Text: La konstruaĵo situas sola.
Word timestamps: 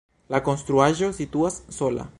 La 0.35 0.39
konstruaĵo 0.47 1.11
situas 1.19 1.63
sola. 1.79 2.09